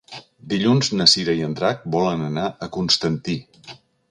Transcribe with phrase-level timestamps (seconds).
[0.53, 3.41] Dilluns na Cira i en Drac volen anar a Constantí.